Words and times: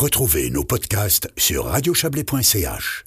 Retrouvez 0.00 0.48
nos 0.48 0.64
podcasts 0.64 1.28
sur 1.36 1.66
radiochablais.ch. 1.66 3.04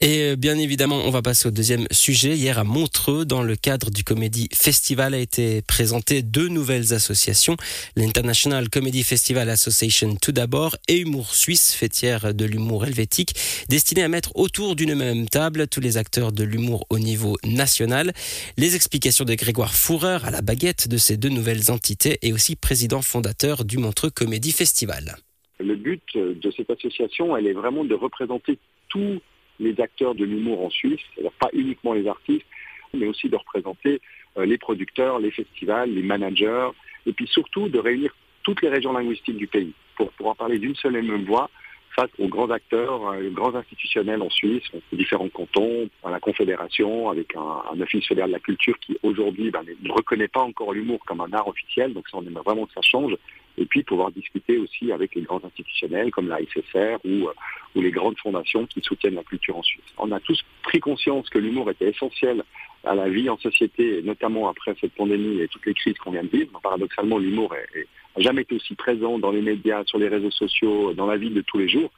Et 0.00 0.20
euh, 0.22 0.36
bien 0.36 0.56
évidemment, 0.56 1.02
on 1.04 1.10
va 1.10 1.20
passer 1.20 1.48
au 1.48 1.50
deuxième 1.50 1.86
sujet. 1.90 2.34
Hier 2.34 2.58
à 2.58 2.64
Montreux, 2.64 3.26
dans 3.26 3.42
le 3.42 3.56
cadre 3.56 3.90
du 3.90 4.02
Comedy 4.02 4.48
Festival, 4.54 5.12
a 5.12 5.18
été 5.18 5.60
présenté 5.60 6.22
deux 6.22 6.48
nouvelles 6.48 6.94
associations. 6.94 7.58
L'International 7.94 8.70
Comedy 8.70 9.02
Festival 9.02 9.50
Association 9.50 10.16
tout 10.16 10.32
d'abord 10.32 10.76
et 10.88 11.00
Humour 11.00 11.34
Suisse, 11.34 11.74
fêtière 11.74 12.32
de 12.32 12.46
l'humour 12.46 12.86
helvétique, 12.86 13.34
destinée 13.68 14.02
à 14.02 14.08
mettre 14.08 14.34
autour 14.34 14.76
d'une 14.76 14.94
même 14.94 15.28
table 15.28 15.68
tous 15.68 15.80
les 15.80 15.98
acteurs 15.98 16.32
de 16.32 16.42
l'humour 16.42 16.86
au 16.88 16.98
niveau 16.98 17.36
national. 17.44 18.14
Les 18.56 18.76
explications 18.76 19.26
de 19.26 19.34
Grégoire 19.34 19.74
Fourreur 19.74 20.24
à 20.24 20.30
la 20.30 20.40
baguette 20.40 20.88
de 20.88 20.96
ces 20.96 21.18
deux 21.18 21.28
nouvelles 21.28 21.70
entités 21.70 22.18
et 22.22 22.32
aussi 22.32 22.56
président 22.56 23.02
fondateur 23.02 23.66
du 23.66 23.76
Montreux 23.76 24.08
Comedy 24.08 24.52
Festival. 24.52 25.18
Le 25.58 25.74
but 25.74 26.02
de 26.14 26.50
cette 26.50 26.70
association, 26.70 27.36
elle 27.36 27.46
est 27.46 27.52
vraiment 27.52 27.84
de 27.84 27.94
représenter 27.94 28.58
tous 28.88 29.20
les 29.58 29.80
acteurs 29.80 30.14
de 30.14 30.24
l'humour 30.24 30.64
en 30.64 30.70
Suisse, 30.70 31.00
pas 31.38 31.48
uniquement 31.52 31.94
les 31.94 32.06
artistes, 32.06 32.46
mais 32.94 33.06
aussi 33.06 33.28
de 33.28 33.36
représenter 33.36 34.00
euh, 34.38 34.46
les 34.46 34.58
producteurs, 34.58 35.18
les 35.18 35.30
festivals, 35.30 35.90
les 35.90 36.02
managers, 36.02 36.68
et 37.06 37.12
puis 37.12 37.26
surtout 37.26 37.68
de 37.68 37.78
réunir 37.78 38.14
toutes 38.42 38.62
les 38.62 38.68
régions 38.68 38.92
linguistiques 38.92 39.36
du 39.36 39.46
pays 39.46 39.72
pour 39.96 40.10
pouvoir 40.12 40.36
parler 40.36 40.58
d'une 40.58 40.76
seule 40.76 40.96
et 40.96 41.02
même 41.02 41.24
voix 41.24 41.50
face 41.94 42.10
aux 42.18 42.28
grands 42.28 42.50
acteurs, 42.50 43.08
euh, 43.08 43.28
aux 43.28 43.32
grands 43.32 43.54
institutionnels 43.54 44.22
en 44.22 44.30
Suisse, 44.30 44.64
aux 44.74 44.96
différents 44.96 45.28
cantons, 45.28 45.88
à 46.04 46.10
la 46.10 46.20
Confédération, 46.20 47.08
avec 47.08 47.34
un, 47.34 47.80
office 47.80 48.06
fédéral 48.06 48.30
de 48.30 48.34
la 48.34 48.40
culture 48.40 48.78
qui 48.80 48.98
aujourd'hui 49.02 49.50
ben, 49.50 49.62
ne 49.64 49.92
reconnaît 49.92 50.28
pas 50.28 50.42
encore 50.42 50.72
l'humour 50.72 51.00
comme 51.06 51.20
un 51.22 51.32
art 51.32 51.48
officiel, 51.48 51.94
donc 51.94 52.08
ça 52.08 52.18
on 52.18 52.26
aimerait 52.26 52.44
vraiment 52.44 52.66
que 52.66 52.74
ça 52.74 52.82
change, 52.82 53.16
et 53.58 53.66
puis 53.66 53.82
pouvoir 53.82 54.10
discuter 54.10 54.58
aussi 54.58 54.92
avec 54.92 55.14
les 55.14 55.22
grands 55.22 55.42
institutionnels 55.44 56.10
comme 56.10 56.28
la 56.28 56.38
SSR 56.40 56.98
ou, 57.04 57.28
euh, 57.28 57.32
ou 57.74 57.80
les 57.80 57.90
grandes 57.90 58.18
fondations 58.18 58.66
qui 58.66 58.80
soutiennent 58.80 59.14
la 59.14 59.24
culture 59.24 59.56
en 59.56 59.62
Suisse. 59.62 59.84
On 59.98 60.12
a 60.12 60.20
tous 60.20 60.42
pris 60.62 60.80
conscience 60.80 61.28
que 61.30 61.38
l'humour 61.38 61.70
était 61.70 61.90
essentiel 61.90 62.42
à 62.84 62.94
la 62.94 63.08
vie 63.08 63.28
en 63.28 63.36
société, 63.38 64.00
notamment 64.02 64.48
après 64.48 64.74
cette 64.80 64.92
pandémie 64.92 65.40
et 65.40 65.48
toutes 65.48 65.66
les 65.66 65.74
crises 65.74 65.98
qu'on 65.98 66.12
vient 66.12 66.22
de 66.22 66.28
vivre. 66.28 66.60
Paradoxalement, 66.62 67.18
l'humour 67.18 67.52
n'a 67.52 68.22
jamais 68.22 68.42
été 68.42 68.54
aussi 68.54 68.74
présent 68.74 69.18
dans 69.18 69.32
les 69.32 69.42
médias, 69.42 69.84
sur 69.86 69.98
les 69.98 70.08
réseaux 70.08 70.30
sociaux, 70.30 70.92
dans 70.94 71.06
la 71.06 71.16
vie 71.16 71.30
de 71.30 71.40
tous 71.40 71.58
les 71.58 71.68
jours. 71.68 71.90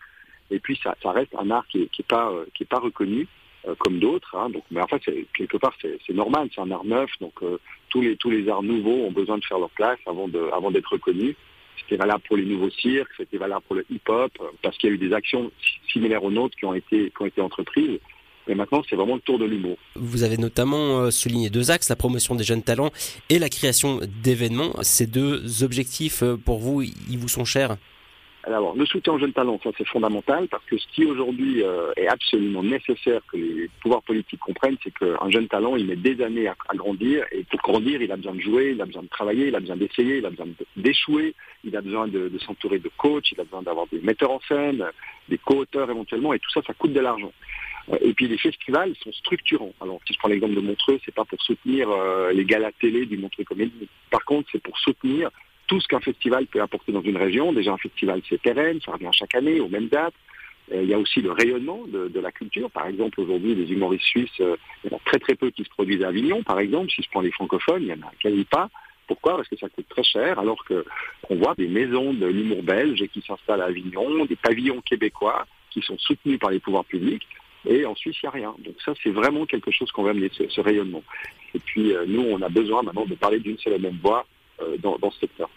Et 0.50 0.58
puis 0.58 0.78
ça, 0.82 0.94
reste 1.04 1.34
un 1.38 1.50
art 1.50 1.66
qui 1.68 1.78
n'est 1.80 2.04
pas, 2.08 2.30
euh, 2.30 2.46
pas 2.68 2.78
reconnu 2.78 3.26
comme 3.78 3.98
d'autres. 3.98 4.34
Hein. 4.36 4.50
donc, 4.50 4.64
mais 4.70 4.80
en 4.80 4.86
fait, 4.86 5.02
quelque 5.36 5.56
part, 5.56 5.74
c'est 5.80 6.14
normal, 6.14 6.48
c'est 6.54 6.60
un 6.60 6.70
art 6.70 6.84
neuf. 6.84 7.10
Donc 7.20 7.34
tous 7.90 8.00
les 8.00 8.16
tous 8.16 8.30
les 8.30 8.48
arts 8.48 8.62
nouveaux 8.62 9.06
ont 9.06 9.12
besoin 9.12 9.38
de 9.38 9.44
faire 9.44 9.58
leur 9.58 9.70
place 9.70 9.98
avant 10.06 10.28
de 10.28 10.50
avant 10.52 10.70
d'être 10.70 10.92
reconnus. 10.92 11.34
C'était 11.80 11.96
valable 11.96 12.22
pour 12.26 12.36
les 12.36 12.44
nouveaux 12.44 12.70
cirques, 12.70 13.10
c'était 13.16 13.38
valable 13.38 13.62
pour 13.66 13.76
le 13.76 13.84
hip-hop, 13.90 14.32
parce 14.62 14.76
qu'il 14.76 14.90
y 14.90 14.92
a 14.92 14.94
eu 14.94 14.98
des 14.98 15.12
actions 15.12 15.50
similaires 15.90 16.24
aux 16.24 16.30
nôtres 16.30 16.56
qui 16.56 16.64
ont 16.64 16.74
été, 16.74 17.10
qui 17.10 17.22
ont 17.22 17.26
été 17.26 17.40
entreprises. 17.40 17.98
Mais 18.48 18.54
maintenant, 18.54 18.82
c'est 18.88 18.96
vraiment 18.96 19.16
le 19.16 19.20
tour 19.20 19.38
de 19.38 19.44
l'humour. 19.44 19.76
Vous 19.94 20.22
avez 20.22 20.38
notamment 20.38 21.00
euh, 21.00 21.10
souligné 21.10 21.50
deux 21.50 21.70
axes, 21.70 21.90
la 21.90 21.96
promotion 21.96 22.34
des 22.34 22.44
jeunes 22.44 22.62
talents 22.62 22.90
et 23.28 23.38
la 23.38 23.50
création 23.50 24.00
d'événements. 24.22 24.72
Ces 24.82 25.06
deux 25.06 25.62
objectifs, 25.62 26.22
euh, 26.22 26.36
pour 26.36 26.58
vous, 26.58 26.82
ils 26.82 27.18
vous 27.18 27.28
sont 27.28 27.44
chers? 27.44 27.76
Alors, 28.54 28.74
le 28.74 28.86
soutien 28.86 29.12
aux 29.12 29.18
jeunes 29.18 29.32
talents, 29.32 29.60
ça 29.62 29.70
c'est 29.76 29.86
fondamental 29.86 30.48
parce 30.48 30.64
que 30.64 30.78
ce 30.78 30.86
qui 30.88 31.04
aujourd'hui 31.04 31.62
euh, 31.62 31.92
est 31.96 32.08
absolument 32.08 32.62
nécessaire 32.62 33.20
que 33.30 33.36
les 33.36 33.68
pouvoirs 33.82 34.02
politiques 34.02 34.40
comprennent, 34.40 34.76
c'est 34.82 34.92
qu'un 34.92 35.30
jeune 35.30 35.48
talent, 35.48 35.76
il 35.76 35.86
met 35.86 35.96
des 35.96 36.22
années 36.22 36.48
à, 36.48 36.56
grandir 36.74 37.26
et 37.30 37.44
pour 37.44 37.60
grandir, 37.60 38.00
il 38.00 38.10
a 38.10 38.16
besoin 38.16 38.34
de 38.34 38.40
jouer, 38.40 38.70
il 38.74 38.80
a 38.80 38.86
besoin 38.86 39.02
de 39.02 39.08
travailler, 39.08 39.48
il 39.48 39.54
a 39.54 39.60
besoin 39.60 39.76
d'essayer, 39.76 40.18
il 40.18 40.26
a 40.26 40.30
besoin 40.30 40.46
d'échouer, 40.76 41.34
il 41.64 41.76
a 41.76 41.82
besoin 41.82 42.08
de, 42.08 42.30
s'entourer 42.38 42.78
de 42.78 42.90
coachs, 42.96 43.30
il 43.32 43.40
a 43.40 43.44
besoin 43.44 43.62
d'avoir 43.62 43.86
des 43.88 44.00
metteurs 44.00 44.30
en 44.30 44.40
scène, 44.48 44.84
des 45.28 45.38
co-auteurs 45.38 45.90
éventuellement 45.90 46.32
et 46.32 46.38
tout 46.38 46.50
ça, 46.50 46.62
ça 46.66 46.72
coûte 46.72 46.92
de 46.94 47.00
l'argent. 47.00 47.32
Euh, 47.92 47.98
et 48.00 48.14
puis 48.14 48.28
les 48.28 48.38
festivals 48.38 48.94
sont 49.02 49.12
structurants. 49.12 49.74
Alors 49.80 50.00
si 50.06 50.14
je 50.14 50.18
prends 50.18 50.28
l'exemple 50.28 50.54
de 50.54 50.60
Montreux, 50.60 50.98
c'est 51.04 51.14
pas 51.14 51.24
pour 51.26 51.40
soutenir 51.42 51.90
euh, 51.90 52.32
les 52.32 52.44
galas 52.44 52.72
télé 52.80 53.04
du 53.04 53.18
Montreux 53.18 53.44
Comédie. 53.44 53.88
Par 54.10 54.24
contre, 54.24 54.48
c'est 54.52 54.62
pour 54.62 54.78
soutenir 54.78 55.30
tout 55.68 55.80
ce 55.80 55.86
qu'un 55.86 56.00
festival 56.00 56.46
peut 56.46 56.60
apporter 56.60 56.92
dans 56.92 57.02
une 57.02 57.16
région. 57.16 57.52
Déjà, 57.52 57.72
un 57.72 57.78
festival, 57.78 58.20
c'est 58.28 58.40
pérenne, 58.40 58.80
ça 58.84 58.92
revient 58.92 59.10
chaque 59.12 59.34
année, 59.34 59.60
aux 59.60 59.68
mêmes 59.68 59.88
dates. 59.88 60.14
Euh, 60.72 60.82
il 60.82 60.88
y 60.88 60.94
a 60.94 60.98
aussi 60.98 61.20
le 61.20 61.30
rayonnement 61.30 61.84
de, 61.86 62.20
la 62.20 62.32
culture. 62.32 62.70
Par 62.70 62.86
exemple, 62.86 63.20
aujourd'hui, 63.20 63.54
les 63.54 63.70
humoristes 63.72 64.04
suisses, 64.04 64.40
euh, 64.40 64.56
il 64.82 64.90
y 64.90 64.94
en 64.94 64.96
a 64.96 65.00
très 65.04 65.18
très 65.18 65.34
peu 65.34 65.50
qui 65.50 65.62
se 65.62 65.68
produisent 65.68 66.02
à 66.02 66.08
Avignon, 66.08 66.42
par 66.42 66.58
exemple. 66.58 66.90
Si 66.90 67.02
je 67.02 67.10
prends 67.10 67.20
les 67.20 67.30
francophones, 67.30 67.82
il 67.82 67.86
n'y 67.86 67.92
en 67.92 68.06
a 68.06 68.12
quasi 68.20 68.44
pas. 68.44 68.68
Pourquoi? 69.06 69.36
Parce 69.36 69.48
que 69.48 69.56
ça 69.56 69.68
coûte 69.68 69.88
très 69.88 70.02
cher, 70.02 70.38
alors 70.38 70.62
qu'on 70.64 71.36
voit 71.36 71.54
des 71.54 71.68
maisons 71.68 72.12
de 72.12 72.26
l'humour 72.26 72.62
belge 72.62 73.02
qui 73.12 73.22
s'installent 73.22 73.62
à 73.62 73.66
Avignon, 73.66 74.26
des 74.26 74.36
pavillons 74.36 74.82
québécois 74.82 75.46
qui 75.70 75.80
sont 75.80 75.96
soutenus 75.98 76.38
par 76.38 76.50
les 76.50 76.58
pouvoirs 76.58 76.84
publics. 76.84 77.26
Et 77.66 77.84
en 77.84 77.94
Suisse, 77.94 78.16
il 78.22 78.26
n'y 78.26 78.28
a 78.28 78.32
rien. 78.32 78.54
Donc 78.58 78.74
ça, 78.84 78.92
c'est 79.02 79.10
vraiment 79.10 79.46
quelque 79.46 79.70
chose 79.70 79.90
qu'on 79.92 80.02
va 80.02 80.10
amener, 80.10 80.30
ce, 80.32 80.60
rayonnement. 80.60 81.02
Et 81.54 81.58
puis, 81.58 81.94
euh, 81.94 82.04
nous, 82.06 82.22
on 82.22 82.40
a 82.42 82.48
besoin 82.48 82.82
maintenant 82.82 83.06
de 83.06 83.14
parler 83.14 83.40
d'une 83.40 83.58
seule 83.58 83.74
et 83.74 83.78
même 83.78 83.98
voix 84.02 84.26
dans, 84.82 84.98
dans 84.98 85.10
ce 85.10 85.20
secteur. 85.20 85.48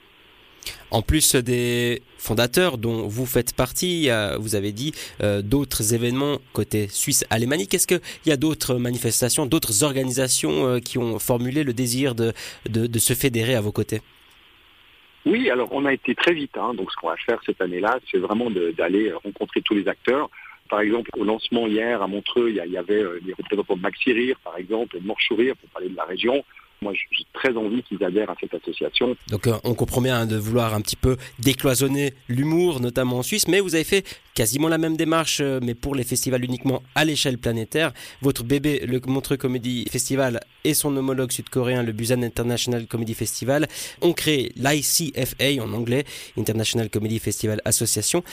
En 0.92 1.02
plus 1.02 1.36
des 1.36 2.02
fondateurs 2.18 2.78
dont 2.78 3.08
vous 3.08 3.26
faites 3.26 3.56
partie, 3.56 4.10
vous 4.40 4.56
avez 4.56 4.72
dit 4.72 4.92
euh, 5.24 5.42
d'autres 5.42 5.94
événements 5.94 6.40
côté 6.54 6.88
suisse 6.88 7.26
alémanique. 7.30 7.74
Est-ce 7.74 7.88
qu'il 7.88 8.02
y 8.26 8.32
a 8.32 8.38
d'autres 8.38 8.76
manifestations, 8.76 9.46
d'autres 9.46 9.84
organisations 9.84 10.68
euh, 10.68 10.80
qui 10.80 10.98
ont 10.98 11.18
formulé 11.18 11.64
le 11.64 11.74
désir 11.74 12.14
de, 12.14 12.34
de, 12.70 13.00
se 13.00 13.14
fédérer 13.14 13.56
à 13.56 13.62
vos 13.62 13.72
côtés? 13.72 14.02
Oui, 15.26 15.50
alors 15.50 15.70
on 15.72 15.86
a 15.86 15.94
été 15.94 16.14
très 16.14 16.34
vite. 16.34 16.58
Hein. 16.58 16.74
donc 16.74 16.92
ce 16.92 16.98
qu'on 16.98 17.08
va 17.08 17.16
faire 17.18 17.40
cette 17.46 17.62
année-là, 17.62 18.00
c'est 18.12 18.18
vraiment 18.18 18.50
d'aller 18.50 19.14
rencontrer 19.14 19.62
tous 19.62 19.76
les 19.76 19.88
acteurs. 19.88 20.30
Par 20.70 20.82
exemple, 20.82 21.10
au 21.18 21.24
lancement 21.24 21.68
hier 21.68 22.02
à 22.02 22.08
Montreux, 22.08 22.50
il 22.50 22.56
y, 22.56 22.78
avait 22.78 23.04
euh, 23.04 23.20
les 23.26 23.34
représentants 23.34 23.76
de 23.76 23.82
Maxi 23.82 24.14
Rire, 24.14 24.38
par 24.44 24.58
exemple, 24.58 24.98
et 24.98 25.00
de 25.00 25.06
Morchourir 25.06 25.56
pour 25.58 25.70
parler 25.70 25.90
de 25.90 25.96
la 25.96 26.06
région. 26.06 26.44
Moi, 26.84 26.94
j'ai 26.94 27.26
très 27.34 27.56
envie 27.56 27.84
qu'ils 27.84 28.04
adhèrent 28.04 28.32
à 28.32 28.36
cette 28.40 28.56
association. 28.56 29.16
Donc, 29.30 29.46
euh, 29.46 29.54
on 29.64 29.76
comprend 29.76 30.02
bien 30.02 30.22
hein, 30.22 30.26
de 30.26 30.36
vouloir 30.36 30.74
un 30.74 30.82
petit 30.82 30.96
peu 30.96 31.16
décloisonner 31.38 32.14
l'humour, 32.28 32.80
notamment 32.80 33.20
en 33.20 33.24
Suisse, 33.24 33.48
mais 33.48 33.60
vous 33.60 33.76
avez 33.76 33.84
fait 33.84 34.04
quasiment 34.34 34.68
la 34.68 34.80
même 34.80 34.98
démarche, 34.98 35.42
euh, 35.42 35.60
mais 35.62 35.76
pour 35.76 35.94
les 35.94 36.04
festivals 36.04 36.44
uniquement 36.44 36.82
à 36.96 37.06
l'échelle 37.06 37.38
planétaire. 37.38 37.94
Votre 38.22 38.44
bébé, 38.44 38.84
le 38.88 39.00
Montreux 39.06 39.38
Comedy 39.38 39.86
Festival, 39.92 40.40
et 40.64 40.74
son 40.74 40.96
homologue 40.98 41.32
sud-coréen, 41.32 41.84
le 41.84 41.92
Busan 41.92 42.24
International 42.24 42.88
Comedy 42.88 43.14
Festival, 43.14 43.68
ont 44.02 44.14
créé 44.14 44.52
l'ICFA 44.56 45.62
en 45.62 45.74
anglais, 45.74 46.06
International 46.36 46.90
Comedy 46.90 47.20
Festival 47.20 47.62
Association. 47.64 48.24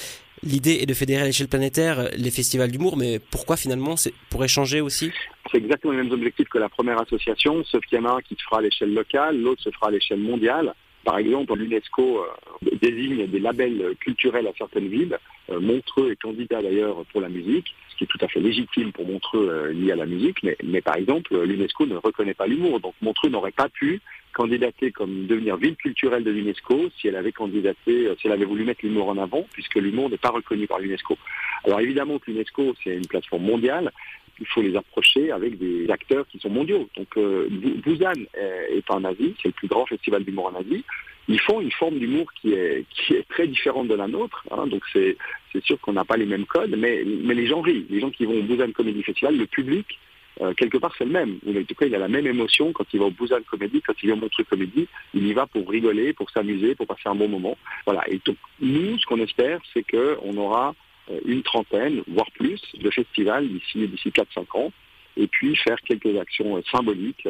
L'idée 0.42 0.78
est 0.80 0.86
de 0.86 0.94
fédérer 0.94 1.22
à 1.22 1.24
l'échelle 1.24 1.48
planétaire 1.48 2.10
les 2.16 2.30
festivals 2.30 2.70
d'humour, 2.70 2.96
mais 2.96 3.18
pourquoi 3.30 3.56
finalement 3.56 3.96
c'est 3.96 4.12
pour 4.30 4.44
échanger 4.44 4.80
aussi? 4.80 5.10
C'est 5.50 5.58
exactement 5.58 5.92
les 5.92 6.02
mêmes 6.02 6.12
objectifs 6.12 6.48
que 6.48 6.58
la 6.58 6.68
première 6.68 7.00
association, 7.00 7.64
sauf 7.64 7.84
qu'il 7.86 7.98
y 7.98 8.00
en 8.00 8.04
a 8.04 8.12
un 8.12 8.20
qui 8.20 8.34
se 8.34 8.42
fera 8.44 8.58
à 8.58 8.62
l'échelle 8.62 8.92
locale, 8.92 9.40
l'autre 9.40 9.62
se 9.62 9.70
fera 9.70 9.88
à 9.88 9.90
l'échelle 9.90 10.20
mondiale. 10.20 10.74
Par 11.04 11.18
exemple, 11.18 11.54
l'UNESCO 11.54 12.18
euh, 12.18 12.76
désigne 12.82 13.26
des 13.26 13.38
labels 13.38 13.94
culturels 14.00 14.46
à 14.46 14.52
certaines 14.58 14.88
villes. 14.88 15.18
Euh, 15.50 15.60
Montreux 15.60 16.10
est 16.10 16.20
candidat 16.20 16.60
d'ailleurs 16.60 17.04
pour 17.12 17.20
la 17.20 17.28
musique, 17.28 17.74
ce 17.90 17.96
qui 17.96 18.04
est 18.04 18.08
tout 18.08 18.18
à 18.20 18.28
fait 18.28 18.40
légitime 18.40 18.92
pour 18.92 19.06
Montreux 19.06 19.48
euh, 19.48 19.72
lié 19.72 19.92
à 19.92 19.96
la 19.96 20.06
musique, 20.06 20.42
mais 20.42 20.82
par 20.82 20.96
exemple, 20.96 21.40
l'UNESCO 21.42 21.86
ne 21.86 21.96
reconnaît 21.96 22.34
pas 22.34 22.46
l'humour. 22.46 22.80
Donc 22.80 22.94
Montreux 23.00 23.30
n'aurait 23.30 23.52
pas 23.52 23.68
pu 23.68 24.00
candidater 24.32 24.92
comme 24.92 25.26
devenir 25.26 25.56
ville 25.56 25.76
culturelle 25.76 26.24
de 26.24 26.30
l'UNESCO 26.30 26.90
si 26.98 27.08
elle 27.08 27.16
avait 27.16 27.32
candidaté, 27.32 28.06
euh, 28.06 28.14
si 28.20 28.26
elle 28.26 28.32
avait 28.32 28.44
voulu 28.44 28.64
mettre 28.64 28.80
l'humour 28.84 29.08
en 29.08 29.18
avant, 29.18 29.46
puisque 29.52 29.76
l'humour 29.76 30.10
n'est 30.10 30.18
pas 30.18 30.30
reconnu 30.30 30.66
par 30.66 30.78
l'UNESCO. 30.78 31.16
Alors 31.64 31.80
évidemment 31.80 32.18
que 32.18 32.30
l'UNESCO, 32.30 32.74
c'est 32.82 32.96
une 32.96 33.06
plateforme 33.06 33.44
mondiale, 33.44 33.92
il 34.40 34.46
faut 34.46 34.62
les 34.62 34.76
approcher 34.76 35.32
avec 35.32 35.58
des 35.58 35.90
acteurs 35.90 36.26
qui 36.28 36.38
sont 36.38 36.50
mondiaux. 36.50 36.88
Donc 36.96 37.08
euh, 37.16 37.48
Busan 37.50 38.12
est 38.34 38.88
en 38.90 39.04
Asie, 39.04 39.34
c'est 39.42 39.48
le 39.48 39.54
plus 39.54 39.68
grand 39.68 39.86
festival 39.86 40.22
d'humour 40.22 40.52
en 40.54 40.60
Asie. 40.60 40.84
Ils 41.26 41.40
font 41.40 41.60
une 41.60 41.72
forme 41.72 41.98
d'humour 41.98 42.32
qui 42.40 42.54
est, 42.54 42.86
qui 42.88 43.14
est 43.14 43.28
très 43.28 43.46
différente 43.46 43.88
de 43.88 43.94
la 43.94 44.06
nôtre. 44.06 44.46
Hein. 44.50 44.66
donc 44.66 44.82
c'est 44.92 45.16
sûr 45.64 45.78
qu'on 45.80 45.92
n'a 45.92 46.04
pas 46.04 46.16
les 46.16 46.24
mêmes 46.24 46.46
codes, 46.46 46.74
mais, 46.78 47.02
mais 47.04 47.34
les 47.34 47.46
gens 47.46 47.60
rient. 47.60 47.84
Les 47.90 48.00
gens 48.00 48.10
qui 48.10 48.24
vont 48.24 48.38
au 48.38 48.42
Busan 48.42 48.70
Comedy 48.72 49.02
Festival, 49.02 49.36
le 49.36 49.46
public 49.46 49.98
euh, 50.40 50.54
quelque 50.54 50.78
part 50.78 50.94
c'est 50.96 51.04
le 51.04 51.10
même. 51.10 51.38
En 51.46 51.64
tout 51.64 51.74
cas, 51.74 51.86
il 51.86 51.94
a 51.94 51.98
la 51.98 52.08
même 52.08 52.26
émotion 52.26 52.72
quand 52.72 52.84
il 52.92 53.00
va 53.00 53.06
au 53.06 53.10
Busan 53.10 53.40
Comédie, 53.50 53.82
quand 53.82 53.94
il 54.02 54.06
vient 54.06 54.16
au 54.16 54.20
Montreux 54.20 54.44
Comédie. 54.44 54.88
Il 55.14 55.26
y 55.26 55.32
va 55.32 55.46
pour 55.46 55.68
rigoler, 55.68 56.12
pour 56.12 56.30
s'amuser, 56.30 56.74
pour 56.74 56.86
passer 56.86 57.06
un 57.06 57.14
bon 57.14 57.28
moment. 57.28 57.56
Voilà. 57.86 58.02
Et 58.08 58.20
donc, 58.24 58.36
nous, 58.60 58.98
ce 58.98 59.06
qu'on 59.06 59.20
espère, 59.20 59.60
c'est 59.72 59.84
qu'on 59.84 60.36
aura 60.36 60.74
euh, 61.10 61.18
une 61.24 61.42
trentaine, 61.42 62.02
voire 62.08 62.30
plus, 62.32 62.60
de 62.74 62.90
festivals 62.90 63.48
d'ici 63.48 63.86
d'ici 63.88 64.10
4-5 64.10 64.58
ans, 64.58 64.72
et 65.16 65.26
puis 65.26 65.56
faire 65.56 65.80
quelques 65.82 66.16
actions 66.16 66.56
euh, 66.56 66.62
symboliques 66.70 67.26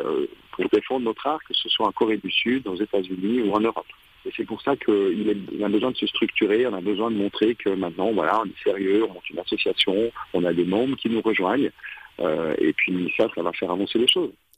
pour 0.52 0.68
défendre 0.68 1.06
notre 1.06 1.26
art, 1.26 1.40
que 1.44 1.54
ce 1.54 1.68
soit 1.68 1.86
en 1.86 1.92
Corée 1.92 2.18
du 2.18 2.30
Sud, 2.30 2.66
aux 2.66 2.76
États-Unis 2.76 3.42
ou 3.42 3.52
en 3.52 3.60
Europe. 3.60 3.86
Et 4.26 4.32
c'est 4.36 4.44
pour 4.44 4.60
ça 4.60 4.76
qu'il 4.76 5.62
a 5.62 5.68
besoin 5.68 5.90
de 5.92 5.96
se 5.96 6.06
structurer, 6.06 6.66
on 6.66 6.74
a 6.74 6.80
besoin 6.80 7.10
de 7.10 7.16
montrer 7.16 7.54
que 7.54 7.70
maintenant, 7.70 8.12
voilà, 8.12 8.42
on 8.42 8.46
est 8.46 8.62
sérieux, 8.62 9.04
on 9.08 9.14
monte 9.14 9.30
une 9.30 9.38
association, 9.38 10.12
on 10.34 10.44
a 10.44 10.52
des 10.52 10.64
membres 10.64 10.96
qui 10.96 11.08
nous 11.08 11.22
rejoignent. 11.22 11.70
Euh, 12.20 12.54
et 12.58 12.72
puis 12.72 13.12
ça, 13.16 13.26
ça 13.34 13.42
va 13.42 13.52
faire 13.52 13.70
avancer 13.70 13.98
les 13.98 14.08
choses. 14.08 14.32